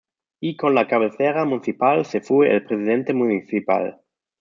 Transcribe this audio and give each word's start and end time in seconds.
Y 0.39 0.57
con 0.57 0.73
la 0.73 0.87
cabecera 0.87 1.45
municipal 1.45 2.07
se 2.07 2.21
fue 2.21 2.51
el 2.55 2.65
presidente 2.65 3.13
municipal. 3.13 4.01